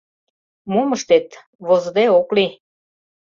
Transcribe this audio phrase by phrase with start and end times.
[0.71, 1.27] Мом ыштет,
[1.65, 2.51] возыде ок лий.